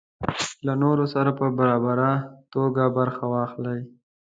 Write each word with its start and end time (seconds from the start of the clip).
له 0.65 0.73
نورو 0.83 1.05
سره 1.13 1.29
په 1.39 1.45
برابره 1.59 2.11
توګه 2.53 2.83
برخه 2.97 3.23
واخلي. 3.33 3.79